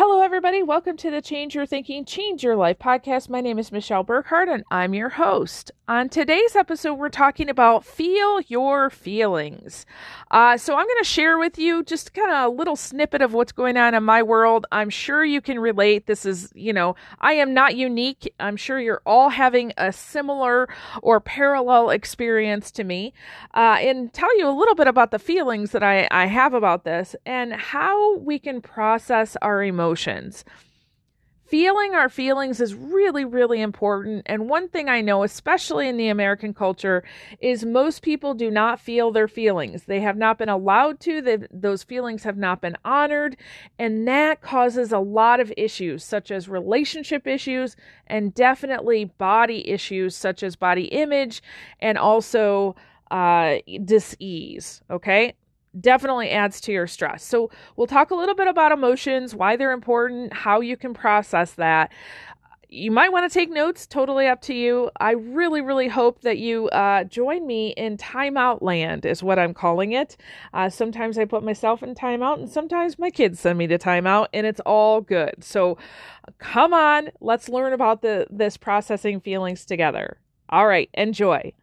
Hello, 0.00 0.20
everybody. 0.20 0.62
Welcome 0.62 0.96
to 0.98 1.10
the 1.10 1.20
Change 1.20 1.56
Your 1.56 1.66
Thinking, 1.66 2.04
Change 2.04 2.44
Your 2.44 2.54
Life 2.54 2.78
podcast. 2.78 3.28
My 3.28 3.40
name 3.40 3.58
is 3.58 3.72
Michelle 3.72 4.04
Burkhardt, 4.04 4.48
and 4.48 4.62
I'm 4.70 4.94
your 4.94 5.08
host. 5.08 5.72
On 5.88 6.08
today's 6.08 6.54
episode, 6.54 6.94
we're 6.94 7.08
talking 7.08 7.50
about 7.50 7.84
feel 7.84 8.40
your 8.42 8.90
feelings. 8.90 9.86
Uh, 10.30 10.56
so, 10.56 10.74
I'm 10.74 10.86
going 10.86 11.02
to 11.02 11.04
share 11.04 11.36
with 11.36 11.58
you 11.58 11.82
just 11.82 12.14
kind 12.14 12.30
of 12.30 12.52
a 12.52 12.54
little 12.56 12.76
snippet 12.76 13.22
of 13.22 13.32
what's 13.34 13.50
going 13.50 13.76
on 13.76 13.92
in 13.92 14.04
my 14.04 14.22
world. 14.22 14.66
I'm 14.70 14.88
sure 14.88 15.24
you 15.24 15.40
can 15.40 15.58
relate. 15.58 16.06
This 16.06 16.24
is, 16.24 16.52
you 16.54 16.72
know, 16.72 16.94
I 17.20 17.32
am 17.32 17.52
not 17.52 17.74
unique. 17.74 18.32
I'm 18.38 18.56
sure 18.56 18.78
you're 18.78 19.02
all 19.04 19.30
having 19.30 19.72
a 19.78 19.92
similar 19.92 20.68
or 21.02 21.18
parallel 21.18 21.90
experience 21.90 22.70
to 22.72 22.84
me, 22.84 23.14
uh, 23.52 23.78
and 23.80 24.12
tell 24.12 24.38
you 24.38 24.48
a 24.48 24.54
little 24.56 24.76
bit 24.76 24.86
about 24.86 25.10
the 25.10 25.18
feelings 25.18 25.72
that 25.72 25.82
I, 25.82 26.06
I 26.12 26.26
have 26.26 26.54
about 26.54 26.84
this 26.84 27.16
and 27.26 27.52
how 27.52 28.18
we 28.18 28.38
can 28.38 28.60
process 28.60 29.36
our 29.42 29.64
emotions 29.64 29.87
emotions. 29.88 30.44
Feeling 31.46 31.94
our 31.94 32.10
feelings 32.10 32.60
is 32.60 32.74
really, 32.74 33.24
really 33.24 33.62
important. 33.62 34.22
And 34.26 34.50
one 34.50 34.68
thing 34.68 34.90
I 34.90 35.00
know, 35.00 35.22
especially 35.22 35.88
in 35.88 35.96
the 35.96 36.10
American 36.10 36.52
culture, 36.52 37.02
is 37.40 37.64
most 37.64 38.02
people 38.02 38.34
do 38.34 38.50
not 38.50 38.78
feel 38.78 39.12
their 39.12 39.28
feelings. 39.28 39.84
They 39.84 40.00
have 40.00 40.18
not 40.18 40.36
been 40.36 40.50
allowed 40.50 41.00
to, 41.00 41.22
they, 41.22 41.38
those 41.50 41.82
feelings 41.82 42.24
have 42.24 42.36
not 42.36 42.60
been 42.60 42.76
honored. 42.84 43.38
And 43.78 44.06
that 44.06 44.42
causes 44.42 44.92
a 44.92 44.98
lot 44.98 45.40
of 45.40 45.50
issues, 45.56 46.04
such 46.04 46.30
as 46.30 46.50
relationship 46.50 47.26
issues 47.26 47.76
and 48.06 48.34
definitely 48.34 49.06
body 49.06 49.66
issues, 49.70 50.14
such 50.14 50.42
as 50.42 50.54
body 50.54 50.84
image 50.88 51.42
and 51.80 51.96
also 51.96 52.76
uh, 53.10 53.56
dis-ease. 53.86 54.82
Okay 54.90 55.32
definitely 55.80 56.30
adds 56.30 56.60
to 56.62 56.72
your 56.72 56.86
stress. 56.86 57.24
So, 57.24 57.50
we'll 57.76 57.86
talk 57.86 58.10
a 58.10 58.14
little 58.14 58.34
bit 58.34 58.48
about 58.48 58.72
emotions, 58.72 59.34
why 59.34 59.56
they're 59.56 59.72
important, 59.72 60.32
how 60.32 60.60
you 60.60 60.76
can 60.76 60.94
process 60.94 61.52
that. 61.52 61.92
You 62.70 62.90
might 62.90 63.12
want 63.12 63.30
to 63.30 63.32
take 63.32 63.48
notes, 63.50 63.86
totally 63.86 64.26
up 64.26 64.42
to 64.42 64.54
you. 64.54 64.90
I 65.00 65.12
really, 65.12 65.62
really 65.62 65.88
hope 65.88 66.20
that 66.20 66.36
you 66.36 66.68
uh, 66.68 67.04
join 67.04 67.46
me 67.46 67.68
in 67.78 67.96
timeout 67.96 68.60
land, 68.60 69.06
is 69.06 69.22
what 69.22 69.38
I'm 69.38 69.54
calling 69.54 69.92
it. 69.92 70.18
Uh, 70.52 70.68
sometimes 70.68 71.16
I 71.18 71.24
put 71.24 71.42
myself 71.42 71.82
in 71.82 71.94
timeout, 71.94 72.40
and 72.40 72.48
sometimes 72.50 72.98
my 72.98 73.08
kids 73.10 73.40
send 73.40 73.58
me 73.58 73.66
to 73.68 73.78
timeout, 73.78 74.26
and 74.34 74.46
it's 74.46 74.60
all 74.66 75.00
good. 75.00 75.42
So, 75.42 75.78
come 76.38 76.74
on, 76.74 77.08
let's 77.20 77.48
learn 77.48 77.72
about 77.72 78.02
the 78.02 78.26
this 78.28 78.58
processing 78.58 79.20
feelings 79.20 79.64
together. 79.64 80.18
All 80.50 80.66
right, 80.66 80.90
enjoy. 80.92 81.54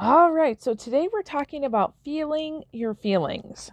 All 0.00 0.30
right, 0.30 0.62
so 0.62 0.74
today 0.74 1.08
we're 1.12 1.22
talking 1.22 1.64
about 1.64 1.92
feeling 2.04 2.62
your 2.72 2.94
feelings. 2.94 3.72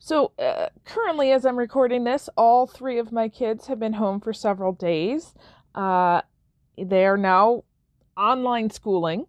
So, 0.00 0.32
uh, 0.36 0.70
currently, 0.84 1.30
as 1.30 1.46
I'm 1.46 1.56
recording 1.56 2.02
this, 2.02 2.28
all 2.36 2.66
three 2.66 2.98
of 2.98 3.12
my 3.12 3.28
kids 3.28 3.68
have 3.68 3.78
been 3.78 3.92
home 3.92 4.18
for 4.18 4.32
several 4.32 4.72
days. 4.72 5.34
Uh, 5.72 6.22
they 6.76 7.06
are 7.06 7.16
now 7.16 7.62
online 8.16 8.70
schooling. 8.70 9.26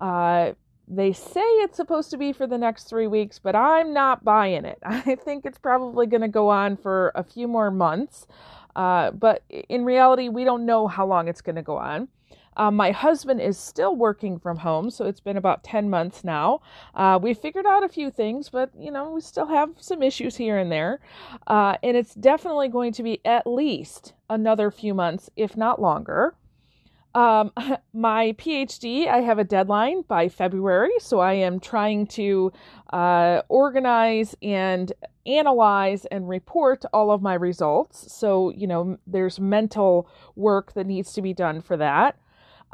Uh, 0.00 0.52
they 0.86 1.12
say 1.12 1.40
it's 1.40 1.76
supposed 1.76 2.10
to 2.10 2.18
be 2.18 2.32
for 2.32 2.46
the 2.46 2.56
next 2.58 2.84
three 2.84 3.08
weeks, 3.08 3.40
but 3.40 3.56
I'm 3.56 3.92
not 3.92 4.22
buying 4.22 4.64
it. 4.64 4.78
I 4.84 5.16
think 5.16 5.44
it's 5.44 5.58
probably 5.58 6.06
going 6.06 6.20
to 6.20 6.28
go 6.28 6.50
on 6.50 6.76
for 6.76 7.10
a 7.16 7.24
few 7.24 7.48
more 7.48 7.72
months. 7.72 8.28
Uh, 8.76 9.10
but 9.10 9.42
in 9.50 9.84
reality, 9.84 10.28
we 10.28 10.44
don't 10.44 10.66
know 10.66 10.86
how 10.86 11.04
long 11.04 11.26
it's 11.26 11.40
going 11.40 11.56
to 11.56 11.62
go 11.62 11.78
on. 11.78 12.06
Um, 12.56 12.76
my 12.76 12.90
husband 12.90 13.40
is 13.40 13.58
still 13.58 13.96
working 13.96 14.38
from 14.38 14.58
home, 14.58 14.90
so 14.90 15.06
it's 15.06 15.20
been 15.20 15.36
about 15.36 15.64
10 15.64 15.90
months 15.90 16.24
now. 16.24 16.60
Uh, 16.94 17.18
we 17.20 17.34
figured 17.34 17.66
out 17.66 17.84
a 17.84 17.88
few 17.88 18.10
things, 18.10 18.48
but 18.48 18.70
you 18.78 18.90
know, 18.90 19.10
we 19.10 19.20
still 19.20 19.46
have 19.46 19.70
some 19.78 20.02
issues 20.02 20.36
here 20.36 20.58
and 20.58 20.70
there. 20.70 21.00
Uh, 21.46 21.76
and 21.82 21.96
it's 21.96 22.14
definitely 22.14 22.68
going 22.68 22.92
to 22.92 23.02
be 23.02 23.20
at 23.24 23.46
least 23.46 24.12
another 24.30 24.70
few 24.70 24.94
months, 24.94 25.30
if 25.36 25.56
not 25.56 25.80
longer. 25.80 26.34
Um, 27.14 27.52
my 27.92 28.32
PhD, 28.32 29.08
I 29.08 29.20
have 29.20 29.38
a 29.38 29.44
deadline 29.44 30.02
by 30.02 30.28
February, 30.28 30.92
so 30.98 31.20
I 31.20 31.34
am 31.34 31.60
trying 31.60 32.06
to 32.08 32.52
uh, 32.92 33.42
organize 33.48 34.34
and 34.42 34.92
analyze 35.26 36.04
and 36.06 36.28
report 36.28 36.84
all 36.92 37.10
of 37.10 37.22
my 37.22 37.34
results. 37.34 38.12
So, 38.12 38.50
you 38.50 38.66
know, 38.66 38.98
there's 39.06 39.40
mental 39.40 40.08
work 40.36 40.74
that 40.74 40.86
needs 40.86 41.12
to 41.14 41.22
be 41.22 41.32
done 41.32 41.62
for 41.62 41.76
that. 41.76 42.18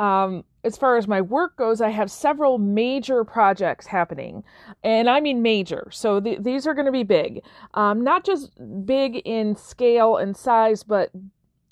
Um, 0.00 0.44
as 0.64 0.78
far 0.78 0.96
as 0.96 1.06
my 1.06 1.20
work 1.20 1.56
goes, 1.56 1.82
I 1.82 1.90
have 1.90 2.10
several 2.10 2.56
major 2.56 3.22
projects 3.22 3.86
happening, 3.86 4.42
and 4.82 5.10
I 5.10 5.20
mean 5.20 5.42
major. 5.42 5.88
So 5.92 6.20
th- 6.20 6.40
these 6.40 6.66
are 6.66 6.72
going 6.72 6.86
to 6.86 6.92
be 6.92 7.02
big, 7.02 7.42
um, 7.74 8.02
not 8.02 8.24
just 8.24 8.50
big 8.86 9.16
in 9.26 9.56
scale 9.56 10.16
and 10.16 10.34
size, 10.34 10.82
but 10.82 11.10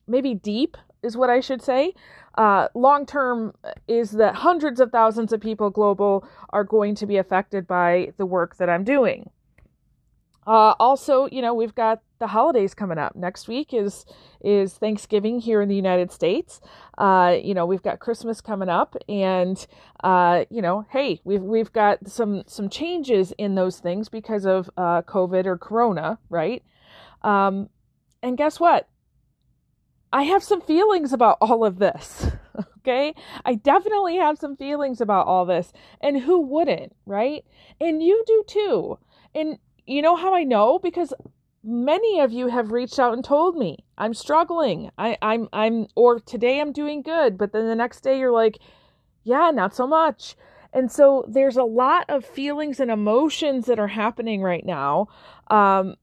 maybe 0.06 0.34
deep 0.34 0.76
is 1.02 1.16
what 1.16 1.30
I 1.30 1.40
should 1.40 1.62
say. 1.62 1.94
Uh, 2.36 2.68
long 2.74 3.06
term 3.06 3.54
is 3.88 4.10
that 4.12 4.34
hundreds 4.34 4.78
of 4.78 4.92
thousands 4.92 5.32
of 5.32 5.40
people 5.40 5.70
global 5.70 6.28
are 6.50 6.64
going 6.64 6.94
to 6.96 7.06
be 7.06 7.16
affected 7.16 7.66
by 7.66 8.12
the 8.18 8.26
work 8.26 8.56
that 8.56 8.68
I'm 8.68 8.84
doing. 8.84 9.30
Uh, 10.48 10.74
also, 10.80 11.28
you 11.30 11.42
know, 11.42 11.52
we've 11.52 11.74
got 11.74 12.00
the 12.20 12.26
holidays 12.28 12.72
coming 12.72 12.96
up. 12.96 13.14
Next 13.14 13.48
week 13.48 13.74
is 13.74 14.06
is 14.42 14.72
Thanksgiving 14.72 15.40
here 15.40 15.60
in 15.60 15.68
the 15.68 15.76
United 15.76 16.10
States. 16.10 16.62
Uh, 16.96 17.36
you 17.40 17.52
know, 17.52 17.66
we've 17.66 17.82
got 17.82 17.98
Christmas 17.98 18.40
coming 18.40 18.70
up, 18.70 18.96
and 19.10 19.66
uh, 20.02 20.46
you 20.48 20.62
know, 20.62 20.86
hey, 20.90 21.20
we've 21.22 21.42
we've 21.42 21.70
got 21.74 22.08
some 22.08 22.44
some 22.46 22.70
changes 22.70 23.32
in 23.36 23.56
those 23.56 23.78
things 23.78 24.08
because 24.08 24.46
of 24.46 24.70
uh, 24.78 25.02
COVID 25.02 25.44
or 25.44 25.58
Corona, 25.58 26.18
right? 26.30 26.62
Um, 27.20 27.68
and 28.22 28.38
guess 28.38 28.58
what? 28.58 28.88
I 30.10 30.22
have 30.22 30.42
some 30.42 30.62
feelings 30.62 31.12
about 31.12 31.36
all 31.42 31.62
of 31.64 31.78
this. 31.78 32.26
Okay. 32.88 33.14
I 33.44 33.54
definitely 33.54 34.16
have 34.16 34.38
some 34.38 34.56
feelings 34.56 35.02
about 35.02 35.26
all 35.26 35.44
this. 35.44 35.74
And 36.00 36.22
who 36.22 36.40
wouldn't, 36.40 36.96
right? 37.04 37.44
And 37.78 38.02
you 38.02 38.24
do 38.26 38.44
too. 38.46 38.98
And 39.34 39.58
you 39.88 40.02
know 40.02 40.16
how 40.16 40.34
I 40.34 40.44
know? 40.44 40.78
Because 40.78 41.12
many 41.64 42.20
of 42.20 42.32
you 42.32 42.48
have 42.48 42.72
reached 42.72 42.98
out 42.98 43.12
and 43.12 43.24
told 43.24 43.56
me 43.56 43.84
I'm 43.96 44.14
struggling. 44.14 44.90
I, 44.98 45.18
I'm 45.20 45.48
I'm 45.52 45.86
or 45.96 46.20
today 46.20 46.60
I'm 46.60 46.72
doing 46.72 47.02
good, 47.02 47.36
but 47.36 47.52
then 47.52 47.66
the 47.66 47.74
next 47.74 48.00
day 48.00 48.18
you're 48.18 48.32
like, 48.32 48.58
yeah, 49.24 49.50
not 49.50 49.74
so 49.74 49.86
much. 49.86 50.36
And 50.72 50.92
so 50.92 51.24
there's 51.28 51.56
a 51.56 51.64
lot 51.64 52.04
of 52.08 52.24
feelings 52.24 52.78
and 52.78 52.90
emotions 52.90 53.66
that 53.66 53.78
are 53.78 53.88
happening 53.88 54.42
right 54.42 54.64
now. 54.64 55.08
Um, 55.48 55.96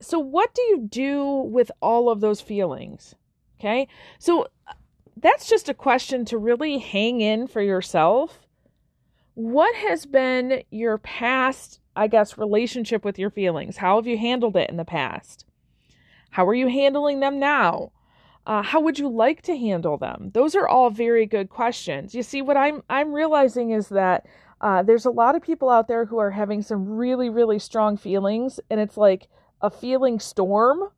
so 0.00 0.18
what 0.18 0.54
do 0.54 0.62
you 0.62 0.86
do 0.88 1.24
with 1.24 1.70
all 1.80 2.08
of 2.10 2.20
those 2.20 2.40
feelings? 2.40 3.14
Okay. 3.58 3.88
So 4.18 4.46
that's 5.16 5.48
just 5.48 5.68
a 5.68 5.74
question 5.74 6.24
to 6.26 6.38
really 6.38 6.78
hang 6.78 7.20
in 7.20 7.46
for 7.46 7.60
yourself. 7.60 8.46
What 9.34 9.74
has 9.74 10.06
been 10.06 10.62
your 10.70 10.98
past 10.98 11.80
I 11.96 12.06
guess, 12.06 12.38
relationship 12.38 13.04
with 13.04 13.18
your 13.18 13.30
feelings? 13.30 13.78
How 13.78 13.96
have 13.96 14.06
you 14.06 14.18
handled 14.18 14.56
it 14.56 14.70
in 14.70 14.76
the 14.76 14.84
past? 14.84 15.46
How 16.30 16.46
are 16.46 16.54
you 16.54 16.68
handling 16.68 17.20
them 17.20 17.38
now? 17.38 17.92
Uh, 18.46 18.62
how 18.62 18.80
would 18.80 18.98
you 18.98 19.08
like 19.08 19.40
to 19.42 19.56
handle 19.56 19.96
them? 19.96 20.30
Those 20.34 20.54
are 20.54 20.68
all 20.68 20.90
very 20.90 21.26
good 21.26 21.48
questions. 21.48 22.14
You 22.14 22.22
see, 22.22 22.42
what 22.42 22.56
I'm 22.56 22.82
I'm 22.90 23.12
realizing 23.12 23.70
is 23.70 23.88
that 23.88 24.26
uh, 24.60 24.82
there's 24.82 25.06
a 25.06 25.10
lot 25.10 25.34
of 25.34 25.42
people 25.42 25.70
out 25.70 25.88
there 25.88 26.04
who 26.06 26.18
are 26.18 26.32
having 26.32 26.60
some 26.60 26.88
really 26.88 27.30
really 27.30 27.58
strong 27.58 27.96
feelings, 27.96 28.60
and 28.68 28.80
it's 28.80 28.96
like 28.96 29.28
a 29.62 29.70
feeling 29.70 30.20
storm, 30.20 30.90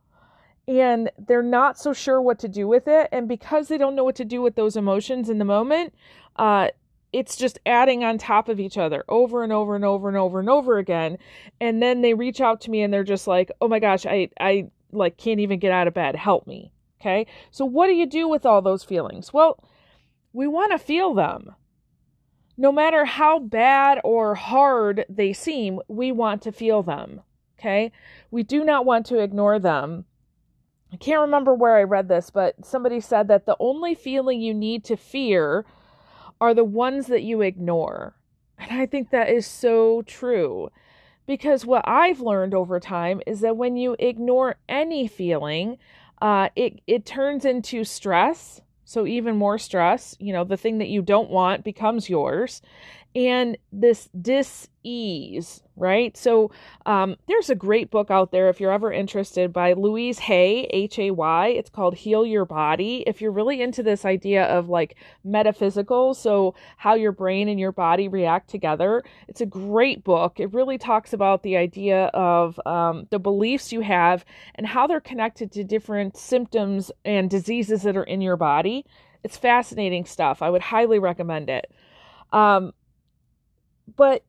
and 0.67 1.11
they're 1.19 1.43
not 1.43 1.79
so 1.79 1.93
sure 1.93 2.21
what 2.21 2.41
to 2.41 2.49
do 2.49 2.67
with 2.67 2.89
it. 2.89 3.09
And 3.13 3.29
because 3.29 3.69
they 3.69 3.79
don't 3.79 3.95
know 3.95 4.05
what 4.05 4.17
to 4.17 4.25
do 4.25 4.43
with 4.43 4.57
those 4.57 4.77
emotions 4.77 5.29
in 5.29 5.39
the 5.39 5.45
moment, 5.45 5.95
uh, 6.37 6.69
it's 7.17 7.35
just 7.35 7.59
adding 7.65 8.05
on 8.05 8.19
top 8.19 8.47
of 8.51 8.61
each 8.61 8.77
other 8.77 9.03
over 9.09 9.43
and 9.43 9.51
over 9.51 9.75
and 9.75 9.87
over 9.87 10.09
and 10.09 10.19
over 10.19 10.39
and 10.39 10.51
over 10.51 10.77
again. 10.77 11.17
And 11.63 11.83
then 11.83 12.03
they 12.03 12.13
reach 12.13 12.43
out 12.43 12.61
to 12.61 12.71
me 12.71 12.83
and 12.83 12.93
they're 12.93 13.05
just 13.05 13.27
like 13.27 13.51
oh 13.63 13.69
my 13.69 13.79
gosh 13.79 14.05
i 14.05 14.29
i 14.39 14.69
like 14.93 15.17
can't 15.17 15.41
even 15.41 15.59
get 15.59 15.73
out 15.73 15.89
of 15.89 15.95
bed. 15.95 16.15
Help 16.15 16.47
me. 16.47 16.73
Okay? 17.01 17.27
So 17.51 17.65
what 17.65 17.87
do 17.87 17.95
you 17.95 18.05
do 18.05 18.29
with 18.29 18.45
all 18.45 18.61
those 18.61 18.85
feelings? 18.85 19.33
Well 19.33 19.59
we 20.35 20.47
want 20.47 20.73
to 20.73 20.79
feel 20.79 21.15
them. 21.15 21.55
No 22.59 22.71
matter 22.71 23.07
how 23.07 23.39
bad 23.39 23.99
or 24.05 24.35
hard 24.35 25.07
they 25.09 25.33
seem 25.33 25.81
we 25.89 26.13
want 26.13 26.43
to 26.43 26.53
feel 26.53 26.83
them. 26.83 27.23
Okay? 27.59 27.93
We 28.31 28.43
do 28.43 28.63
not 28.63 28.85
want 28.85 29.07
to 29.07 29.21
ignore 29.21 29.59
them. 29.59 30.05
I 30.93 30.97
can't 30.97 31.23
remember 31.23 31.55
where 31.55 31.77
I 31.77 31.83
read 31.83 32.09
this, 32.09 32.29
but 32.29 32.67
somebody 32.67 33.01
said 33.01 33.29
that 33.29 33.47
the 33.47 33.57
only 33.59 33.95
feeling 33.95 34.43
you 34.43 34.53
need 34.53 34.85
to 34.85 34.97
fear 34.97 35.65
are 36.41 36.55
the 36.55 36.65
ones 36.65 37.07
that 37.07 37.23
you 37.23 37.41
ignore. 37.43 38.15
And 38.59 38.81
I 38.81 38.87
think 38.87 39.11
that 39.11 39.29
is 39.29 39.47
so 39.47 40.03
true. 40.03 40.71
Because 41.27 41.67
what 41.67 41.87
I've 41.87 42.21
learned 42.21 42.55
over 42.55 42.79
time 42.79 43.21
is 43.27 43.41
that 43.41 43.57
when 43.57 43.77
you 43.77 43.97
ignore 43.99 44.57
any 44.69 45.09
feeling, 45.09 45.77
uh, 46.23 46.49
it, 46.57 46.81
it 46.87 47.05
turns 47.05 47.45
into 47.45 47.85
stress. 47.85 48.61
So, 48.85 49.05
even 49.05 49.37
more 49.37 49.59
stress, 49.59 50.17
you 50.21 50.33
know, 50.33 50.45
the 50.45 50.57
thing 50.57 50.79
that 50.79 50.89
you 50.89 51.03
don't 51.03 51.29
want 51.29 51.65
becomes 51.65 52.09
yours. 52.09 52.63
And 53.17 53.57
this 53.73 54.09
dis-ease 54.21 55.63
right? 55.79 56.17
So 56.17 56.51
um, 56.87 57.17
there's 57.29 57.51
a 57.51 57.55
great 57.55 57.91
book 57.91 58.11
out 58.11 58.33
there 58.33 58.49
if 58.49 58.61
you're 58.61 58.73
ever 58.73 58.91
interested 58.91 59.53
by 59.53 59.75
louise 59.75 60.19
hay 60.19 60.67
h-a-y 60.71 61.49
it's 61.49 61.69
called 61.71 61.95
heal 61.95 62.25
your 62.25 62.45
body. 62.45 63.05
If 63.07 63.21
you're 63.21 63.33
really 63.33 63.61
into 63.61 63.83
this 63.83 64.05
idea 64.05 64.45
of 64.45 64.69
like 64.69 64.97
metaphysical 65.25 66.15
so 66.15 66.55
how 66.79 66.95
your 66.95 67.13
brain 67.13 67.49
and 67.49 67.61
your 67.61 67.73
body 67.73 68.09
react 68.09 68.49
together 68.49 69.03
it's 69.29 69.41
a 69.41 69.47
great 69.47 70.03
book. 70.03 70.41
It 70.41 70.53
really 70.55 70.79
talks 70.79 71.13
about 71.13 71.43
the 71.43 71.57
idea 71.57 72.07
of 72.15 72.59
um, 72.67 73.07
the 73.11 73.19
beliefs 73.19 73.73
you 73.73 73.81
have 73.83 74.25
and 74.55 74.67
how 74.67 74.87
they're 74.87 75.01
connected 75.01 75.53
to 75.53 75.65
different 75.65 76.17
symptoms 76.17 76.91
and 77.05 77.29
diseases 77.29 77.83
that 77.83 77.97
are 77.97 78.05
in 78.05 78.21
your 78.21 78.37
body. 78.37 78.87
It's 79.25 79.37
fascinating 79.37 80.05
stuff. 80.05 80.41
I 80.41 80.51
would 80.51 80.63
highly 80.63 80.99
recommend 80.99 81.51
it. 81.51 81.71
Um, 82.33 82.73
but 83.97 84.25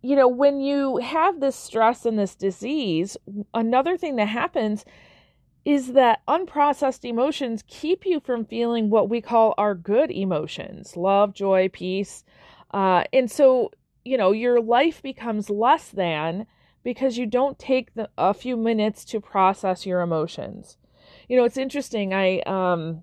you 0.00 0.14
know, 0.14 0.28
when 0.28 0.60
you 0.60 0.98
have 0.98 1.40
this 1.40 1.56
stress 1.56 2.06
and 2.06 2.18
this 2.18 2.34
disease, 2.36 3.16
another 3.52 3.96
thing 3.96 4.16
that 4.16 4.28
happens 4.28 4.84
is 5.64 5.92
that 5.92 6.20
unprocessed 6.28 7.04
emotions 7.04 7.64
keep 7.66 8.06
you 8.06 8.20
from 8.20 8.44
feeling 8.44 8.90
what 8.90 9.10
we 9.10 9.20
call 9.20 9.54
our 9.58 9.74
good 9.74 10.10
emotions 10.10 10.96
love, 10.96 11.34
joy, 11.34 11.68
peace. 11.72 12.24
Uh, 12.70 13.04
and 13.12 13.30
so, 13.30 13.70
you 14.04 14.16
know, 14.16 14.32
your 14.32 14.60
life 14.60 15.02
becomes 15.02 15.50
less 15.50 15.88
than 15.88 16.46
because 16.84 17.18
you 17.18 17.26
don't 17.26 17.58
take 17.58 17.92
the, 17.94 18.08
a 18.16 18.32
few 18.32 18.56
minutes 18.56 19.04
to 19.04 19.20
process 19.20 19.84
your 19.84 20.00
emotions. 20.00 20.78
You 21.28 21.36
know, 21.36 21.44
it's 21.44 21.58
interesting. 21.58 22.14
I, 22.14 22.40
um, 22.46 23.02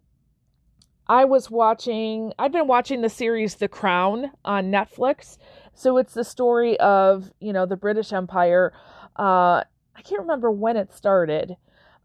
I 1.08 1.26
was 1.26 1.52
watching, 1.52 2.34
I've 2.40 2.52
been 2.52 2.68
watching 2.68 3.02
the 3.02 3.10
series 3.10 3.56
The 3.56 3.68
Crown 3.68 4.32
on 4.44 4.72
Netflix. 4.72 5.38
So 5.74 5.98
it's 5.98 6.14
the 6.14 6.24
story 6.24 6.80
of, 6.80 7.32
you 7.40 7.54
know, 7.54 7.66
the 7.66 7.76
British 7.76 8.14
Empire. 8.14 8.74
Uh, 9.18 9.64
I 9.96 10.02
can't 10.04 10.22
remember 10.22 10.52
when 10.52 10.78
it 10.78 10.94
started. 10.94 11.58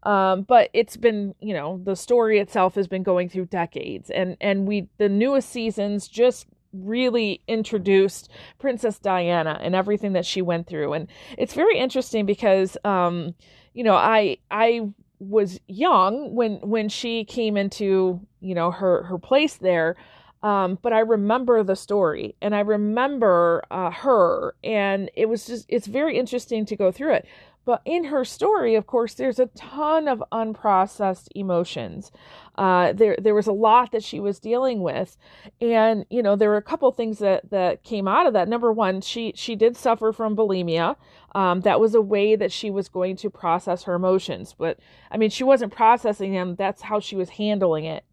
Um, 0.03 0.43
but 0.43 0.69
it's 0.73 0.97
been, 0.97 1.35
you 1.39 1.53
know, 1.53 1.79
the 1.83 1.95
story 1.95 2.39
itself 2.39 2.75
has 2.75 2.87
been 2.87 3.03
going 3.03 3.29
through 3.29 3.45
decades 3.45 4.09
and, 4.09 4.35
and 4.41 4.67
we, 4.67 4.89
the 4.97 5.09
newest 5.09 5.49
seasons 5.49 6.07
just 6.07 6.47
really 6.73 7.41
introduced 7.47 8.29
Princess 8.57 8.97
Diana 8.97 9.59
and 9.61 9.75
everything 9.75 10.13
that 10.13 10.25
she 10.25 10.41
went 10.41 10.67
through. 10.67 10.93
And 10.93 11.07
it's 11.37 11.53
very 11.53 11.77
interesting 11.77 12.25
because, 12.25 12.77
um, 12.83 13.35
you 13.73 13.83
know, 13.83 13.93
I, 13.93 14.37
I 14.49 14.89
was 15.21 15.59
young 15.67 16.33
when 16.33 16.55
when 16.61 16.89
she 16.89 17.23
came 17.23 17.55
into 17.55 18.19
you 18.39 18.55
know 18.55 18.71
her 18.71 19.03
her 19.03 19.19
place 19.19 19.57
there 19.57 19.95
um, 20.41 20.79
but 20.81 20.93
i 20.93 20.99
remember 20.99 21.63
the 21.63 21.75
story 21.75 22.35
and 22.41 22.55
i 22.55 22.59
remember 22.59 23.63
uh, 23.69 23.91
her 23.91 24.55
and 24.63 25.11
it 25.15 25.29
was 25.29 25.45
just 25.45 25.67
it's 25.69 25.85
very 25.85 26.17
interesting 26.17 26.65
to 26.65 26.75
go 26.75 26.91
through 26.91 27.13
it 27.13 27.27
but 27.63 27.81
in 27.85 28.05
her 28.05 28.25
story, 28.25 28.75
of 28.75 28.87
course, 28.87 29.13
there's 29.13 29.39
a 29.39 29.45
ton 29.47 30.07
of 30.07 30.23
unprocessed 30.31 31.27
emotions. 31.35 32.11
Uh, 32.55 32.91
there, 32.93 33.15
there 33.19 33.35
was 33.35 33.47
a 33.47 33.53
lot 33.53 33.91
that 33.91 34.03
she 34.03 34.19
was 34.19 34.39
dealing 34.39 34.81
with, 34.81 35.15
and 35.59 36.05
you 36.09 36.23
know, 36.23 36.35
there 36.35 36.49
were 36.49 36.57
a 36.57 36.61
couple 36.61 36.91
things 36.91 37.19
that 37.19 37.49
that 37.51 37.83
came 37.83 38.07
out 38.07 38.25
of 38.25 38.33
that. 38.33 38.49
Number 38.49 38.71
one, 38.71 39.01
she 39.01 39.33
she 39.35 39.55
did 39.55 39.77
suffer 39.77 40.11
from 40.11 40.35
bulimia. 40.35 40.95
Um, 41.33 41.61
that 41.61 41.79
was 41.79 41.95
a 41.95 42.01
way 42.01 42.35
that 42.35 42.51
she 42.51 42.71
was 42.71 42.89
going 42.89 43.15
to 43.17 43.29
process 43.29 43.83
her 43.83 43.93
emotions, 43.93 44.55
but 44.57 44.79
I 45.11 45.17
mean, 45.17 45.29
she 45.29 45.43
wasn't 45.43 45.73
processing 45.73 46.33
them. 46.33 46.55
That's 46.55 46.81
how 46.81 46.99
she 46.99 47.15
was 47.15 47.29
handling 47.29 47.85
it. 47.85 48.03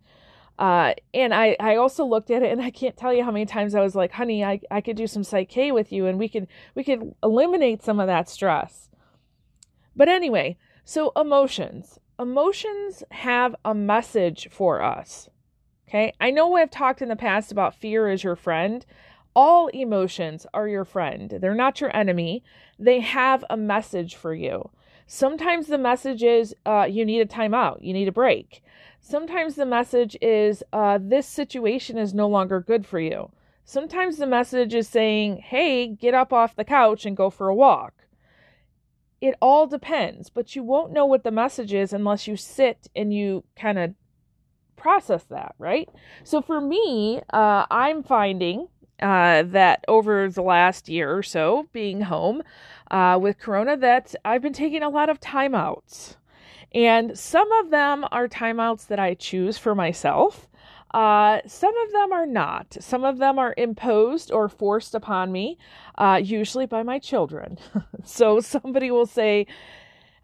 Uh, 0.58 0.92
and 1.14 1.32
I, 1.32 1.56
I 1.60 1.76
also 1.76 2.04
looked 2.04 2.30
at 2.30 2.42
it 2.42 2.50
and 2.50 2.60
I 2.60 2.70
can't 2.70 2.96
tell 2.96 3.14
you 3.14 3.22
how 3.22 3.30
many 3.30 3.46
times 3.46 3.74
I 3.74 3.80
was 3.80 3.94
like, 3.94 4.10
honey, 4.12 4.44
I, 4.44 4.60
I 4.70 4.80
could 4.80 4.96
do 4.96 5.06
some 5.06 5.22
psych 5.22 5.54
with 5.56 5.92
you 5.92 6.06
and 6.06 6.18
we 6.18 6.28
could, 6.28 6.48
we 6.74 6.82
could 6.82 7.14
eliminate 7.22 7.82
some 7.82 8.00
of 8.00 8.08
that 8.08 8.28
stress. 8.28 8.87
But 9.98 10.08
anyway, 10.08 10.56
so 10.84 11.12
emotions. 11.16 11.98
Emotions 12.20 13.02
have 13.10 13.56
a 13.64 13.74
message 13.74 14.48
for 14.48 14.80
us. 14.80 15.28
Okay. 15.88 16.12
I 16.20 16.30
know 16.30 16.54
I've 16.54 16.70
talked 16.70 17.02
in 17.02 17.08
the 17.08 17.16
past 17.16 17.50
about 17.50 17.74
fear 17.74 18.08
as 18.08 18.22
your 18.22 18.36
friend. 18.36 18.86
All 19.34 19.66
emotions 19.68 20.46
are 20.54 20.68
your 20.68 20.84
friend, 20.84 21.38
they're 21.40 21.54
not 21.54 21.80
your 21.80 21.94
enemy. 21.94 22.42
They 22.78 23.00
have 23.00 23.44
a 23.50 23.56
message 23.56 24.14
for 24.14 24.34
you. 24.34 24.70
Sometimes 25.06 25.66
the 25.66 25.78
message 25.78 26.22
is 26.22 26.54
uh, 26.64 26.86
you 26.88 27.04
need 27.04 27.20
a 27.20 27.26
timeout, 27.26 27.78
you 27.80 27.92
need 27.92 28.08
a 28.08 28.12
break. 28.12 28.62
Sometimes 29.00 29.56
the 29.56 29.66
message 29.66 30.16
is 30.20 30.62
uh, 30.72 30.98
this 31.00 31.26
situation 31.26 31.98
is 31.98 32.14
no 32.14 32.28
longer 32.28 32.60
good 32.60 32.86
for 32.86 33.00
you. 33.00 33.30
Sometimes 33.64 34.16
the 34.16 34.26
message 34.26 34.74
is 34.74 34.88
saying, 34.88 35.38
hey, 35.38 35.88
get 35.88 36.14
up 36.14 36.32
off 36.32 36.56
the 36.56 36.64
couch 36.64 37.04
and 37.04 37.16
go 37.16 37.30
for 37.30 37.48
a 37.48 37.54
walk 37.54 38.07
it 39.20 39.34
all 39.40 39.66
depends, 39.66 40.30
but 40.30 40.54
you 40.54 40.62
won't 40.62 40.92
know 40.92 41.06
what 41.06 41.24
the 41.24 41.30
message 41.30 41.72
is 41.72 41.92
unless 41.92 42.26
you 42.26 42.36
sit 42.36 42.88
and 42.94 43.12
you 43.12 43.44
kind 43.56 43.78
of 43.78 43.94
process 44.76 45.24
that, 45.24 45.54
right? 45.58 45.88
So 46.24 46.40
for 46.40 46.60
me, 46.60 47.20
uh, 47.32 47.66
I'm 47.70 48.02
finding 48.02 48.68
uh, 49.00 49.42
that 49.44 49.84
over 49.88 50.28
the 50.28 50.42
last 50.42 50.88
year 50.88 51.16
or 51.16 51.22
so, 51.22 51.66
being 51.72 52.02
home 52.02 52.42
uh, 52.90 53.18
with 53.20 53.38
Corona, 53.38 53.76
that 53.76 54.14
I've 54.24 54.42
been 54.42 54.52
taking 54.52 54.82
a 54.82 54.88
lot 54.88 55.10
of 55.10 55.20
timeouts. 55.20 56.16
And 56.72 57.18
some 57.18 57.50
of 57.52 57.70
them 57.70 58.04
are 58.12 58.28
timeouts 58.28 58.86
that 58.88 58.98
I 58.98 59.14
choose 59.14 59.56
for 59.58 59.74
myself. 59.74 60.48
Uh, 60.92 61.40
some 61.46 61.76
of 61.76 61.92
them 61.92 62.12
are 62.12 62.26
not. 62.26 62.76
Some 62.80 63.04
of 63.04 63.18
them 63.18 63.38
are 63.38 63.54
imposed 63.56 64.32
or 64.32 64.48
forced 64.48 64.94
upon 64.94 65.32
me, 65.32 65.58
uh, 65.96 66.20
usually 66.22 66.66
by 66.66 66.82
my 66.82 66.98
children. 66.98 67.58
so 68.04 68.40
somebody 68.40 68.90
will 68.90 69.06
say, 69.06 69.46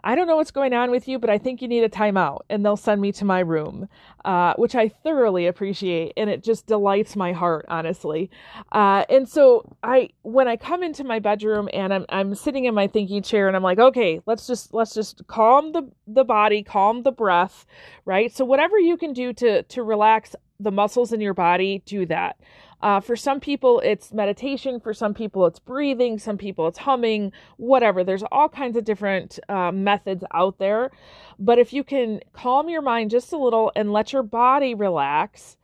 I 0.06 0.14
don't 0.14 0.26
know 0.26 0.36
what's 0.36 0.50
going 0.50 0.74
on 0.74 0.90
with 0.90 1.08
you, 1.08 1.18
but 1.18 1.30
I 1.30 1.38
think 1.38 1.62
you 1.62 1.68
need 1.68 1.82
a 1.82 1.88
timeout. 1.88 2.40
And 2.50 2.64
they'll 2.64 2.76
send 2.76 3.00
me 3.00 3.10
to 3.12 3.24
my 3.24 3.40
room, 3.40 3.88
uh, 4.24 4.52
which 4.56 4.74
I 4.74 4.88
thoroughly 4.88 5.46
appreciate. 5.46 6.12
And 6.18 6.28
it 6.28 6.44
just 6.44 6.66
delights 6.66 7.16
my 7.16 7.32
heart, 7.32 7.64
honestly. 7.68 8.30
Uh, 8.70 9.06
and 9.08 9.26
so 9.26 9.74
I, 9.82 10.10
when 10.20 10.46
I 10.46 10.56
come 10.56 10.82
into 10.82 11.04
my 11.04 11.20
bedroom 11.20 11.70
and 11.72 11.92
I'm, 11.94 12.04
I'm 12.10 12.34
sitting 12.34 12.66
in 12.66 12.74
my 12.74 12.86
thinking 12.86 13.22
chair 13.22 13.48
and 13.48 13.56
I'm 13.56 13.62
like, 13.62 13.78
okay, 13.78 14.20
let's 14.26 14.46
just, 14.46 14.74
let's 14.74 14.92
just 14.92 15.26
calm 15.26 15.72
the, 15.72 15.90
the 16.06 16.24
body, 16.24 16.62
calm 16.62 17.02
the 17.02 17.12
breath, 17.12 17.64
right? 18.04 18.30
So 18.30 18.44
whatever 18.44 18.78
you 18.78 18.98
can 18.98 19.14
do 19.14 19.32
to, 19.32 19.62
to 19.62 19.82
relax 19.82 20.36
the 20.60 20.70
muscles 20.70 21.12
in 21.12 21.20
your 21.20 21.34
body 21.34 21.82
do 21.84 22.06
that. 22.06 22.38
Uh, 22.80 23.00
for 23.00 23.16
some 23.16 23.40
people, 23.40 23.80
it's 23.80 24.12
meditation. 24.12 24.78
For 24.78 24.92
some 24.92 25.14
people, 25.14 25.46
it's 25.46 25.58
breathing. 25.58 26.18
Some 26.18 26.36
people, 26.36 26.68
it's 26.68 26.78
humming, 26.78 27.32
whatever. 27.56 28.04
There's 28.04 28.22
all 28.30 28.48
kinds 28.48 28.76
of 28.76 28.84
different 28.84 29.38
uh, 29.48 29.72
methods 29.72 30.22
out 30.34 30.58
there. 30.58 30.90
But 31.38 31.58
if 31.58 31.72
you 31.72 31.82
can 31.82 32.20
calm 32.34 32.68
your 32.68 32.82
mind 32.82 33.10
just 33.10 33.32
a 33.32 33.38
little 33.38 33.72
and 33.74 33.92
let 33.92 34.12
your 34.12 34.22
body 34.22 34.74
relax, 34.74 35.56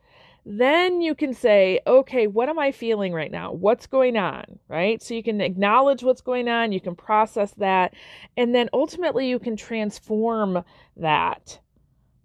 then 0.45 1.01
you 1.01 1.13
can 1.13 1.33
say, 1.35 1.79
okay, 1.85 2.25
what 2.25 2.49
am 2.49 2.57
I 2.57 2.71
feeling 2.71 3.13
right 3.13 3.31
now? 3.31 3.51
What's 3.53 3.85
going 3.85 4.17
on? 4.17 4.59
Right? 4.67 5.01
So 5.01 5.13
you 5.13 5.21
can 5.21 5.41
acknowledge 5.41 6.03
what's 6.03 6.21
going 6.21 6.47
on, 6.47 6.71
you 6.71 6.81
can 6.81 6.95
process 6.95 7.53
that, 7.57 7.93
and 8.35 8.55
then 8.55 8.67
ultimately 8.73 9.29
you 9.29 9.37
can 9.37 9.55
transform 9.55 10.63
that. 10.97 11.59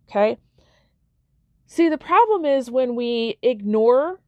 Okay. 0.08 0.38
See, 1.66 1.88
the 1.88 1.98
problem 1.98 2.44
is 2.44 2.70
when 2.70 2.94
we 2.94 3.38
ignore 3.42 4.20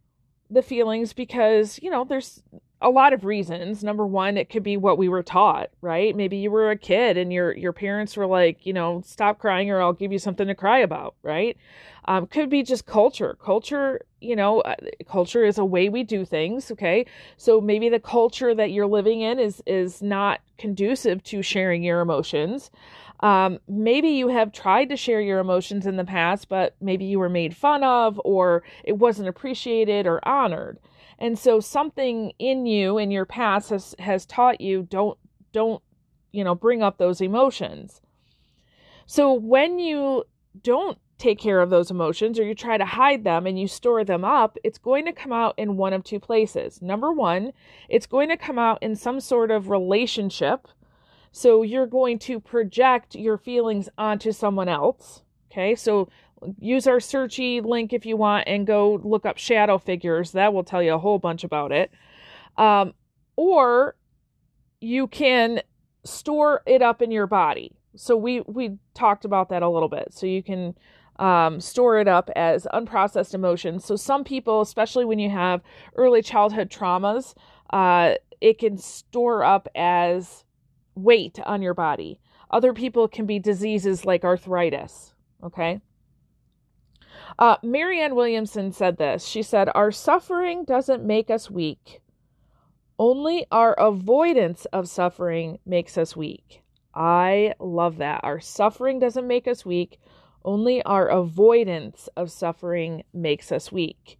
the 0.50 0.62
feelings 0.62 1.12
because, 1.12 1.78
you 1.83 1.90
know, 1.90 2.04
there's 2.04 2.42
a 2.80 2.90
lot 2.90 3.12
of 3.12 3.25
reasons. 3.25 3.83
Number 3.83 4.07
one, 4.07 4.37
it 4.37 4.50
could 4.50 4.62
be 4.62 4.76
what 4.76 4.99
we 4.99 5.09
were 5.09 5.23
taught, 5.23 5.71
right? 5.80 6.14
Maybe 6.14 6.37
you 6.37 6.50
were 6.50 6.71
a 6.71 6.76
kid 6.76 7.16
and 7.16 7.33
your 7.33 7.57
your 7.57 7.73
parents 7.73 8.16
were 8.16 8.26
like, 8.26 8.64
you 8.64 8.73
know, 8.73 9.02
stop 9.04 9.38
crying 9.38 9.71
or 9.71 9.80
I'll 9.80 9.92
give 9.92 10.12
you 10.12 10.18
something 10.18 10.47
to 10.47 10.54
cry 10.54 10.78
about, 10.78 11.14
right? 11.23 11.57
Um, 12.04 12.26
could 12.26 12.49
be 12.49 12.62
just 12.62 12.87
culture. 12.87 13.37
Culture, 13.42 14.00
you 14.21 14.37
know, 14.37 14.61
uh, 14.61 14.76
culture 15.09 15.45
is 15.45 15.59
a 15.59 15.64
way 15.64 15.88
we 15.88 16.04
do 16.04 16.25
things. 16.25 16.71
Okay, 16.71 17.04
so 17.37 17.61
maybe 17.61 17.88
the 17.88 18.00
culture 18.00 18.54
that 18.54 18.71
you're 18.71 18.87
living 18.87 19.21
in 19.23 19.38
is 19.38 19.62
is 19.66 20.00
not 20.00 20.40
conducive 20.57 21.23
to 21.25 21.42
sharing 21.42 21.83
your 21.83 22.00
emotions. 22.00 22.71
Um, 23.20 23.58
maybe 23.66 24.08
you 24.08 24.28
have 24.28 24.52
tried 24.52 24.88
to 24.90 24.96
share 24.96 25.20
your 25.20 25.40
emotions 25.40 25.87
in 25.87 25.96
the 25.96 26.04
past, 26.04 26.48
but 26.48 26.76
maybe 26.80 27.04
you 27.04 27.18
were 27.18 27.28
made 27.28 27.56
fun 27.56 27.82
of 27.82 28.20
or 28.25 28.62
it 28.84 28.98
wasn't 28.98 29.28
appreciated 29.28 30.06
or 30.06 30.26
honored. 30.26 30.78
And 31.18 31.38
so 31.38 31.58
something 31.58 32.32
in 32.38 32.66
you 32.66 32.98
in 32.98 33.10
your 33.10 33.26
past 33.26 33.70
has 33.70 33.94
has 33.98 34.25
taught 34.25 34.60
you 34.60 34.87
don't 34.88 35.18
don't 35.52 35.82
you 36.30 36.44
know 36.44 36.54
bring 36.54 36.82
up 36.82 36.98
those 36.98 37.20
emotions. 37.20 38.00
So 39.06 39.32
when 39.32 39.78
you 39.78 40.25
don't 40.62 40.98
take 41.18 41.38
care 41.38 41.60
of 41.60 41.70
those 41.70 41.90
emotions 41.90 42.38
or 42.38 42.44
you 42.44 42.54
try 42.54 42.78
to 42.78 42.84
hide 42.84 43.25
them 43.25 43.46
and 43.46 43.58
you 43.58 43.66
store 43.66 44.04
them 44.04 44.25
up, 44.25 44.56
it's 44.62 44.78
going 44.78 45.04
to 45.04 45.12
come 45.12 45.32
out 45.32 45.54
in 45.58 45.76
one 45.76 45.92
of 45.92 46.04
two 46.04 46.20
places. 46.20 46.80
Number 46.80 47.12
one, 47.12 47.52
it's 47.88 48.06
going 48.06 48.28
to 48.28 48.37
come 48.37 48.58
out 48.58 48.80
in 48.80 48.94
some 48.94 49.18
sort 49.18 49.50
of 49.50 49.68
relationship 49.68 50.68
so 51.32 51.62
you're 51.62 51.87
going 51.87 52.18
to 52.20 52.40
project 52.40 53.14
your 53.14 53.38
feelings 53.38 53.88
onto 53.99 54.32
someone 54.32 54.68
else. 54.68 55.23
Okay, 55.50 55.75
so 55.75 56.08
use 56.58 56.87
our 56.87 56.99
searchy 56.99 57.64
link 57.64 57.92
if 57.92 58.06
you 58.06 58.16
want 58.16 58.47
and 58.47 58.66
go 58.66 59.00
look 59.02 59.26
up 59.26 59.38
shadow 59.38 59.78
figures. 59.78 60.32
That 60.32 60.52
will 60.52 60.64
tell 60.64 60.82
you 60.82 60.94
a 60.94 60.99
whole 60.99 61.18
bunch 61.18 61.44
about 61.44 61.73
it. 61.73 61.90
Um, 62.56 62.94
or 63.37 63.97
you 64.80 65.06
can 65.06 65.61
store 66.04 66.62
it 66.66 66.82
up 66.82 67.02
in 67.02 67.11
your 67.11 67.26
body. 67.26 67.73
So 67.97 68.16
we 68.16 68.42
we 68.42 68.78
talked 68.94 69.25
about 69.25 69.49
that 69.50 69.62
a 69.62 69.68
little 69.68 69.88
bit. 69.88 70.08
So 70.12 70.26
you 70.26 70.42
can 70.42 70.75
um, 71.18 71.61
store 71.61 71.99
it 71.99 72.06
up 72.06 72.30
as 72.37 72.66
unprocessed 72.73 73.35
emotions. 73.35 73.85
So 73.85 73.97
some 73.97 74.23
people, 74.23 74.61
especially 74.61 75.04
when 75.04 75.18
you 75.18 75.30
have 75.30 75.62
early 75.97 76.23
childhood 76.23 76.70
traumas, 76.70 77.35
uh, 77.70 78.14
it 78.40 78.58
can 78.58 78.78
store 78.78 79.42
up 79.42 79.68
as 79.75 80.44
weight 80.98 81.38
on 81.44 81.62
your 81.62 81.74
body. 81.74 82.20
Other 82.50 82.72
people 82.72 83.08
can 83.08 83.26
be 83.26 83.38
diseases 83.38 84.04
like 84.04 84.24
arthritis. 84.24 85.14
Okay. 85.42 85.80
Uh, 87.38 87.56
Marianne 87.62 88.14
Williamson 88.14 88.72
said 88.72 88.96
this. 88.96 89.24
She 89.24 89.42
said, 89.42 89.68
Our 89.74 89.92
suffering 89.92 90.64
doesn't 90.64 91.04
make 91.04 91.30
us 91.30 91.50
weak. 91.50 92.00
Only 92.98 93.46
our 93.52 93.74
avoidance 93.74 94.64
of 94.66 94.88
suffering 94.88 95.58
makes 95.64 95.96
us 95.96 96.16
weak. 96.16 96.62
I 96.94 97.54
love 97.60 97.98
that. 97.98 98.20
Our 98.24 98.40
suffering 98.40 98.98
doesn't 98.98 99.26
make 99.26 99.46
us 99.46 99.64
weak. 99.64 100.00
Only 100.44 100.82
our 100.82 101.06
avoidance 101.06 102.08
of 102.16 102.30
suffering 102.30 103.04
makes 103.12 103.52
us 103.52 103.70
weak. 103.70 104.18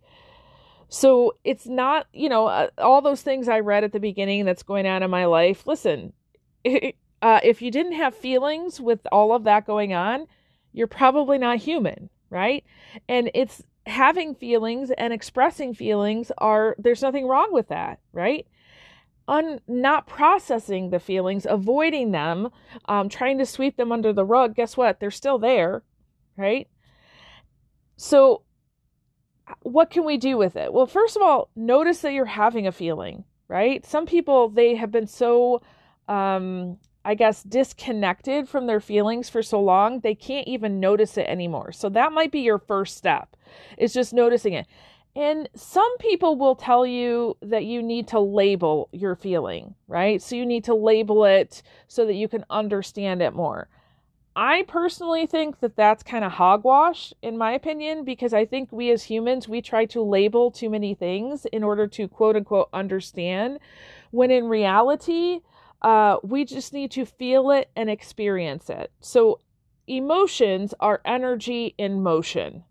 So 0.89 1.35
it's 1.45 1.67
not, 1.67 2.07
you 2.13 2.29
know, 2.29 2.47
uh, 2.47 2.69
all 2.79 3.03
those 3.03 3.23
things 3.23 3.49
I 3.49 3.61
read 3.61 3.85
at 3.85 3.93
the 3.93 4.01
beginning 4.01 4.45
that's 4.45 4.63
going 4.63 4.87
on 4.87 5.03
in 5.03 5.11
my 5.11 5.27
life. 5.27 5.67
Listen, 5.67 6.13
uh, 7.23 7.41
if 7.43 7.63
you 7.63 7.71
didn't 7.71 7.93
have 7.93 8.15
feelings 8.15 8.81
with 8.81 9.01
all 9.13 9.33
of 9.33 9.45
that 9.45 9.67
going 9.67 9.95
on, 9.95 10.27
you're 10.73 10.87
probably 10.87 11.39
not 11.39 11.59
human, 11.59 12.11
right? 12.31 12.65
And 13.09 13.31
it's 13.35 13.63
having 13.87 14.35
feelings 14.35 14.91
and 14.91 15.13
expressing 15.13 15.75
feelings 15.75 16.31
are, 16.39 16.77
there's 16.79 17.03
nothing 17.03 17.27
wrong 17.27 17.49
with 17.53 17.69
that, 17.69 18.01
right? 18.13 18.47
Un, 19.27 19.61
not 19.67 20.07
processing 20.07 20.91
the 20.91 21.01
feelings, 21.01 21.47
avoiding 21.49 22.13
them, 22.13 22.51
um, 22.87 23.09
trying 23.09 23.39
to 23.39 23.47
sweep 23.47 23.77
them 23.77 23.93
under 23.93 24.13
the 24.13 24.25
rug, 24.25 24.55
guess 24.55 24.77
what? 24.77 25.01
They're 25.01 25.11
still 25.11 25.39
there, 25.39 25.83
right? 26.37 26.69
So 27.97 28.43
what 29.63 29.91
can 29.91 30.05
we 30.05 30.17
do 30.17 30.37
with 30.37 30.57
it? 30.57 30.73
Well, 30.73 30.87
first 30.87 31.17
of 31.17 31.23
all, 31.23 31.51
notice 31.57 32.01
that 32.01 32.13
you're 32.13 32.25
having 32.25 32.67
a 32.67 32.73
feeling, 32.73 33.25
right? 33.49 33.85
Some 33.85 34.07
people, 34.07 34.49
they 34.49 34.77
have 34.77 34.91
been 34.91 35.07
so, 35.07 35.63
um, 36.09 36.79
I 37.05 37.15
guess, 37.15 37.43
disconnected 37.43 38.49
from 38.49 38.67
their 38.67 38.81
feelings 38.81 39.29
for 39.29 39.43
so 39.43 39.61
long, 39.61 40.01
they 40.01 40.15
can't 40.15 40.49
even 40.49 40.81
notice 40.81 41.17
it 41.17 41.27
anymore. 41.29 41.73
So 41.73 41.89
that 41.91 42.13
might 42.13 42.33
be 42.33 42.41
your 42.41 42.59
first 42.59 42.97
step, 42.97 43.37
is 43.79 43.95
just 43.95 44.13
noticing 44.13 44.53
it. 44.53 44.67
And 45.17 45.49
some 45.55 45.97
people 45.99 46.37
will 46.37 46.55
tell 46.55 46.87
you 46.87 47.37
that 47.43 47.65
you 47.65 47.83
need 47.83 48.09
to 48.09 48.21
label 48.21 48.89
your 48.93 49.17
feeling, 49.17 49.75
right? 49.89 50.21
So 50.23 50.37
you 50.37 50.47
need 50.47 50.65
to 50.65 50.75
label 50.75 51.25
it 51.25 51.63
so 51.89 52.05
that 52.07 52.15
you 52.15 52.29
can 52.29 52.45
understand 52.51 53.23
it 53.23 53.33
more. 53.33 53.69
I 54.37 54.63
personally 54.69 55.27
think 55.27 55.59
that 55.61 55.75
that's 55.75 56.05
kind 56.05 56.25
of 56.25 56.33
hogwash, 56.33 57.13
in 57.23 57.37
my 57.37 57.53
opinion, 57.53 58.05
because 58.05 58.33
I 58.33 58.45
think 58.45 58.71
we 58.71 58.93
as 58.93 59.03
humans, 59.03 59.49
we 59.49 59.61
try 59.61 59.85
to 59.87 60.03
label 60.03 60.53
too 60.53 60.71
many 60.71 60.95
things 60.95 61.45
in 61.47 61.65
order 61.65 61.89
to 61.89 62.07
quote 62.07 62.37
unquote 62.37 62.69
understand, 62.73 63.59
when 64.13 64.31
in 64.31 64.45
reality, 64.45 65.41
uh, 65.83 66.17
we 66.23 66.45
just 66.45 66.73
need 66.73 66.91
to 66.93 67.05
feel 67.05 67.51
it 67.51 67.71
and 67.77 67.89
experience 67.89 68.69
it. 68.71 68.91
So 69.01 69.41
emotions 69.87 70.75
are 70.81 71.01
energy 71.05 71.75
in 71.79 72.03
motion. 72.03 72.65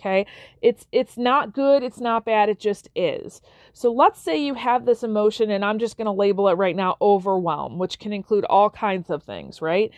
Okay. 0.00 0.26
It's, 0.62 0.86
it's 0.92 1.16
not 1.16 1.52
good. 1.52 1.82
It's 1.82 1.98
not 1.98 2.24
bad. 2.24 2.48
It 2.48 2.60
just 2.60 2.88
is. 2.94 3.40
So 3.72 3.92
let's 3.92 4.20
say 4.20 4.36
you 4.36 4.54
have 4.54 4.86
this 4.86 5.02
emotion 5.02 5.50
and 5.50 5.64
I'm 5.64 5.80
just 5.80 5.96
going 5.96 6.06
to 6.06 6.12
label 6.12 6.48
it 6.48 6.52
right 6.52 6.76
now 6.76 6.96
overwhelm, 7.00 7.78
which 7.78 7.98
can 7.98 8.12
include 8.12 8.44
all 8.44 8.70
kinds 8.70 9.10
of 9.10 9.24
things, 9.24 9.60
right? 9.60 9.90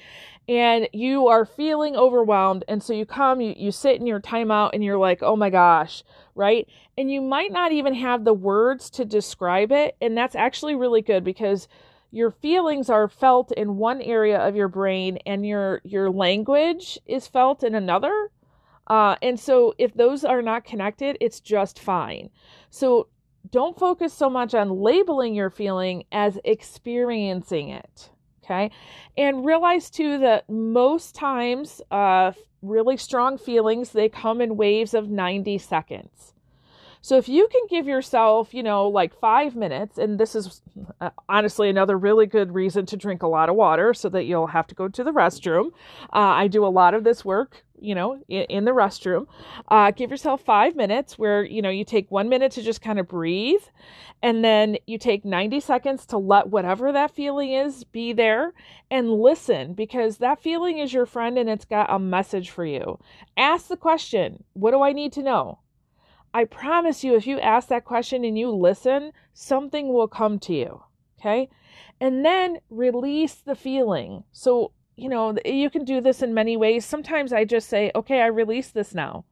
And 0.48 0.88
you 0.94 1.28
are 1.28 1.44
feeling 1.44 1.96
overwhelmed. 1.96 2.64
And 2.66 2.82
so 2.82 2.94
you 2.94 3.04
come, 3.04 3.42
you, 3.42 3.52
you 3.54 3.70
sit 3.70 3.96
in 4.00 4.06
your 4.06 4.20
timeout 4.20 4.70
and 4.72 4.82
you're 4.82 4.96
like, 4.96 5.22
oh 5.22 5.36
my 5.36 5.50
gosh, 5.50 6.02
right? 6.34 6.66
And 6.96 7.10
you 7.10 7.20
might 7.20 7.52
not 7.52 7.72
even 7.72 7.92
have 7.92 8.24
the 8.24 8.32
words 8.32 8.88
to 8.90 9.04
describe 9.04 9.70
it. 9.70 9.96
And 10.00 10.16
that's 10.16 10.34
actually 10.34 10.76
really 10.76 11.02
good 11.02 11.24
because 11.24 11.68
your 12.10 12.30
feelings 12.30 12.90
are 12.90 13.08
felt 13.08 13.52
in 13.52 13.76
one 13.76 14.00
area 14.02 14.38
of 14.38 14.56
your 14.56 14.68
brain 14.68 15.18
and 15.26 15.46
your 15.46 15.80
your 15.84 16.10
language 16.10 16.98
is 17.06 17.26
felt 17.26 17.62
in 17.62 17.74
another 17.74 18.30
uh, 18.90 19.14
and 19.22 19.38
so 19.38 19.72
if 19.78 19.94
those 19.94 20.24
are 20.24 20.42
not 20.42 20.64
connected, 20.64 21.16
it's 21.20 21.38
just 21.38 21.78
fine. 21.78 22.28
So 22.70 23.06
don't 23.48 23.78
focus 23.78 24.12
so 24.12 24.28
much 24.28 24.52
on 24.52 24.80
labeling 24.80 25.32
your 25.32 25.48
feeling 25.48 26.04
as 26.10 26.40
experiencing 26.44 27.68
it. 27.70 28.10
Okay. 28.44 28.72
And 29.16 29.46
realize 29.46 29.90
too 29.90 30.18
that 30.18 30.50
most 30.50 31.14
times, 31.14 31.80
uh, 31.92 32.32
really 32.62 32.96
strong 32.96 33.38
feelings, 33.38 33.90
they 33.90 34.08
come 34.08 34.40
in 34.40 34.56
waves 34.56 34.92
of 34.92 35.08
90 35.08 35.58
seconds. 35.58 36.34
So 37.02 37.16
if 37.16 37.28
you 37.28 37.49
can 37.50 37.62
give 37.71 37.87
yourself, 37.87 38.52
you 38.52 38.62
know, 38.62 38.88
like 38.88 39.19
five 39.19 39.57
minutes, 39.57 39.97
and 39.97 40.21
this 40.21 40.35
is 40.35 40.61
uh, 41.00 41.11
honestly 41.28 41.71
another 41.71 41.97
really 41.97 42.26
good 42.26 42.54
reason 42.54 42.85
to 42.87 42.97
drink 42.97 43.23
a 43.23 43.26
lot 43.26 43.49
of 43.49 43.57
water 43.57 43.95
so 43.95 44.11
that 44.11 44.25
you'll 44.25 44.49
have 44.49 44.66
to 44.66 44.75
go 44.75 44.87
to 44.87 45.02
the 45.02 45.12
restroom. 45.12 45.69
Uh, 46.12 46.19
I 46.19 46.49
do 46.49 46.64
a 46.64 46.69
lot 46.69 46.92
of 46.92 47.02
this 47.04 47.25
work, 47.25 47.64
you 47.80 47.95
know, 47.95 48.23
in, 48.28 48.66
the 48.66 48.73
restroom. 48.73 49.26
Uh, 49.69 49.92
give 49.92 50.11
yourself 50.11 50.42
five 50.42 50.76
minutes 50.76 51.19
where, 51.19 51.42
you 51.42 51.62
know, 51.62 51.71
you 51.71 51.87
take 51.87 52.11
one 52.11 52.28
minute 52.28 52.52
to 52.52 52.62
just 52.62 52.83
kind 52.83 52.99
of 52.99 53.09
breathe, 53.09 53.62
and 54.23 54.45
then 54.45 54.76
you 54.87 54.99
take 54.99 55.25
90 55.25 55.59
seconds 55.61 56.04
to 56.07 56.19
let 56.19 56.49
whatever 56.49 56.92
that 56.92 57.12
feeling 57.12 57.54
is 57.54 57.85
be 57.85 58.12
there 58.12 58.52
and 58.90 59.11
listen 59.11 59.73
because 59.73 60.19
that 60.19 60.42
feeling 60.42 60.76
is 60.78 60.92
your 60.92 61.07
friend 61.07 61.38
and 61.38 61.49
it's 61.49 61.64
got 61.64 61.90
a 61.90 61.99
message 61.99 62.50
for 62.50 62.66
you. 62.66 62.99
Ask 63.38 63.69
the 63.69 63.78
question, 63.78 64.45
What 64.52 64.73
do 64.73 64.83
I 64.83 64.92
need 64.92 65.14
to 65.14 65.23
know? 65.23 65.61
I 66.32 66.44
promise 66.44 67.02
you, 67.02 67.16
if 67.16 67.26
you 67.26 67.40
ask 67.40 67.68
that 67.68 67.84
question 67.84 68.25
and 68.25 68.38
you 68.38 68.50
listen, 68.50 69.12
something 69.32 69.92
will 69.92 70.08
come 70.08 70.38
to 70.40 70.54
you. 70.54 70.82
Okay. 71.18 71.49
And 72.00 72.25
then 72.25 72.58
release 72.70 73.34
the 73.34 73.54
feeling. 73.54 74.25
So, 74.32 74.72
you 74.96 75.08
know, 75.08 75.37
you 75.44 75.68
can 75.70 75.84
do 75.84 76.00
this 76.00 76.22
in 76.22 76.32
many 76.32 76.56
ways. 76.56 76.84
Sometimes 76.84 77.32
I 77.32 77.44
just 77.44 77.68
say, 77.68 77.90
okay, 77.94 78.22
I 78.22 78.26
release 78.26 78.70
this 78.70 78.94
now. 78.94 79.25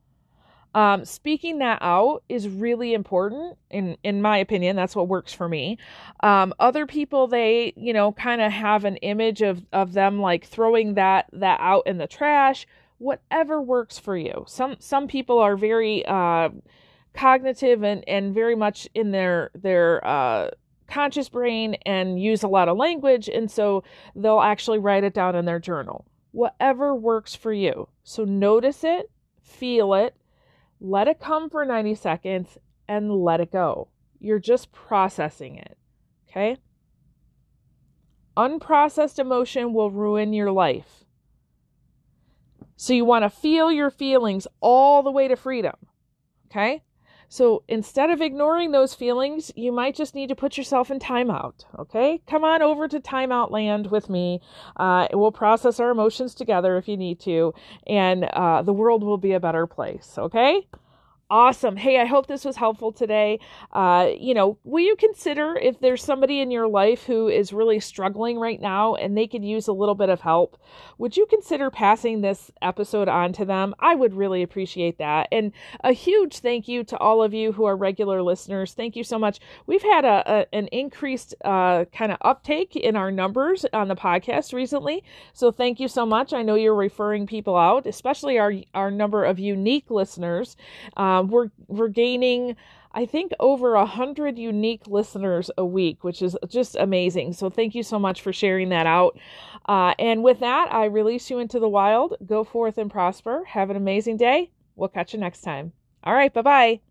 Um, 0.75 1.07
speaking 1.07 1.59
that 1.59 1.79
out 1.81 2.23
is 2.29 2.47
really 2.47 2.93
important 2.93 3.57
in 3.71 3.97
in 4.03 4.21
my 4.21 4.37
opinion 4.37 4.77
that's 4.77 4.95
what 4.95 5.09
works 5.09 5.33
for 5.33 5.49
me 5.49 5.79
um, 6.23 6.53
other 6.61 6.85
people 6.85 7.27
they 7.27 7.73
you 7.75 7.95
know 7.95 8.13
kind 8.13 8.43
of 8.43 8.53
have 8.53 8.85
an 8.85 8.97
image 8.99 9.41
of 9.41 9.65
of 9.73 9.95
them 9.95 10.21
like 10.21 10.45
throwing 10.45 10.95
that 10.95 11.27
that 11.33 11.59
out 11.61 11.87
in 11.87 11.97
the 11.97 12.07
trash 12.07 12.67
whatever 12.99 13.63
works 13.63 13.99
for 13.99 14.15
you 14.15 14.45
some 14.47 14.77
some 14.79 15.09
people 15.09 15.39
are 15.39 15.57
very 15.57 16.05
uh, 16.05 16.51
cognitive 17.19 17.83
and, 17.83 18.05
and 18.09 18.33
very 18.33 18.55
much 18.55 18.89
in 18.95 19.11
their 19.11 19.51
their 19.55 20.07
uh, 20.07 20.49
conscious 20.87 21.29
brain 21.29 21.75
and 21.85 22.23
use 22.23 22.43
a 22.43 22.49
lot 22.49 22.69
of 22.69 22.77
language 22.77 23.29
and 23.29 23.51
so 23.51 23.83
they'll 24.15 24.41
actually 24.41 24.79
write 24.79 25.05
it 25.05 25.15
down 25.15 25.35
in 25.35 25.45
their 25.45 25.59
journal. 25.59 26.07
Whatever 26.31 26.95
works 26.95 27.35
for 27.35 27.53
you. 27.53 27.89
So 28.05 28.25
notice 28.25 28.85
it 28.85 29.11
feel 29.43 29.95
it 29.95 30.15
let 30.81 31.09
it 31.09 31.19
come 31.19 31.51
for 31.51 31.65
90 31.65 31.95
seconds 31.97 32.59
and 32.87 33.11
let 33.11 33.41
it 33.41 33.51
go. 33.51 33.89
You're 34.21 34.39
just 34.39 34.71
processing 34.71 35.57
it 35.57 35.77
okay? 36.31 36.57
Unprocessed 38.37 39.19
emotion 39.19 39.73
will 39.73 39.91
ruin 39.91 40.33
your 40.33 40.53
life. 40.53 41.05
So 42.77 42.93
you 42.93 43.05
want 43.05 43.25
to 43.25 43.31
feel 43.31 43.73
your 43.73 43.91
feelings 43.91 44.47
all 44.61 45.03
the 45.03 45.11
way 45.11 45.27
to 45.27 45.35
freedom 45.35 45.75
okay 46.51 46.83
so 47.29 47.63
instead 47.69 48.11
of 48.11 48.21
ignoring 48.21 48.71
those 48.71 48.95
feelings, 48.95 49.53
you 49.55 49.73
might 49.73 49.95
just 49.95 50.15
need 50.15 50.29
to 50.29 50.35
put 50.35 50.57
yourself 50.57 50.91
in 50.91 50.99
timeout. 50.99 51.65
Okay, 51.79 52.21
come 52.27 52.45
on 52.45 52.63
over 52.63 52.89
to 52.89 53.01
timeout 53.01 53.51
land 53.51 53.91
with 53.91 54.09
me. 54.09 54.41
Uh, 54.77 55.09
we'll 55.13 55.33
process 55.33 55.79
our 55.81 55.91
emotions 55.91 56.35
together 56.35 56.77
if 56.77 56.89
you 56.89 56.97
need 56.97 57.21
to, 57.21 57.53
and 57.87 58.25
uh, 58.25 58.63
the 58.63 58.73
world 58.73 59.03
will 59.03 59.19
be 59.19 59.33
a 59.33 59.41
better 59.41 59.67
place. 59.67 60.15
Okay. 60.17 60.67
Awesome. 61.31 61.77
Hey, 61.77 62.01
I 62.01 62.07
hope 62.07 62.27
this 62.27 62.43
was 62.43 62.57
helpful 62.57 62.91
today. 62.91 63.39
Uh, 63.75 64.09
you 64.19 64.33
know, 64.33 64.57
will 64.65 64.83
you 64.83 64.97
consider 64.97 65.57
if 65.57 65.79
there's 65.79 66.03
somebody 66.03 66.41
in 66.41 66.51
your 66.51 66.67
life 66.67 67.05
who 67.05 67.29
is 67.29 67.53
really 67.53 67.81
struggling 67.81 68.39
right 68.39 68.59
now 68.59 68.95
and 68.95 69.15
they 69.15 69.27
could 69.27 69.45
use 69.45 69.69
a 69.69 69.75
little 69.75 69.95
bit 69.95 70.09
of 70.09 70.23
help? 70.23 70.57
Would 70.97 71.19
you 71.19 71.27
consider 71.27 71.71
passing 71.71 72.23
this 72.23 72.51
episode 72.63 73.09
on 73.09 73.35
to 73.35 73.45
them? 73.45 73.75
I 73.79 73.95
would 73.95 74.15
really 74.15 74.43
appreciate 74.43 74.97
that. 74.99 75.29
And 75.31 75.53
a 75.85 75.93
huge 75.93 76.39
thank 76.39 76.67
you 76.67 76.83
to 76.85 76.97
all 76.97 77.23
of 77.23 77.35
you 77.35 77.53
who 77.53 77.67
are 77.67 77.77
regular 77.77 78.23
listeners. 78.23 78.73
Thank 78.73 78.97
you 78.97 79.05
so 79.05 79.19
much. 79.19 79.39
We've 79.67 79.83
had 79.83 80.07
a, 80.07 80.23
a 80.27 80.55
an 80.55 80.69
increased 80.69 81.35
uh, 81.45 81.85
kind 81.93 82.11
of 82.11 82.17
uptake 82.23 82.75
in 82.75 82.97
our 82.97 83.11
numbers 83.11 83.67
on 83.75 83.89
the 83.89 83.97
podcast 83.97 84.55
recently. 84.55 85.05
So 85.35 85.53
thank 85.53 85.79
you 85.79 85.89
so 85.89 86.07
much. 86.07 86.33
I 86.33 86.41
know 86.41 86.55
you're 86.55 86.75
referring 86.75 87.27
people 87.27 87.59
out, 87.59 87.87
especially 87.87 88.39
our 88.39 88.55
our 88.73 88.91
number 88.91 89.27
of 89.27 89.39
unique 89.39 89.91
listeners. 89.91 90.57
Um, 90.97 91.18
um, 91.19 91.29
we're 91.29 91.51
we're 91.67 91.89
gaining 91.89 92.57
I 92.93 93.07
think 93.07 93.33
over 93.39 93.75
a 93.75 93.87
hundred 93.87 94.39
unique 94.39 94.87
listeners 94.87 95.51
a 95.59 95.65
week, 95.65 96.03
which 96.05 96.23
is 96.23 96.37
just 96.49 96.75
amazing. 96.77 97.35
So 97.35 97.51
thank 97.51 97.75
you 97.75 97.83
so 97.83 97.99
much 97.99 98.23
for 98.23 98.33
sharing 98.33 98.71
that 98.71 98.87
out. 98.87 99.19
Uh, 99.67 99.95
and 99.99 100.25
with 100.25 100.41
that, 100.41 100.73
I 100.73 100.87
release 100.87 101.31
you 101.31 101.39
into 101.39 101.61
the 101.61 101.69
wild. 101.69 102.17
Go 102.25 102.45
forth 102.45 102.79
and 102.79 102.91
prosper. 102.91 103.45
Have 103.47 103.71
an 103.71 103.77
amazing 103.77 104.17
day. 104.17 104.51
We'll 104.75 104.89
catch 104.89 105.13
you 105.13 105.21
next 105.21 105.43
time. 105.43 105.73
All 106.03 106.15
right. 106.15 106.33
Bye 106.33 106.43
bye. 106.43 106.88